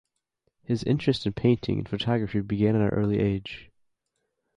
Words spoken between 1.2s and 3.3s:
in painting and photography began at an early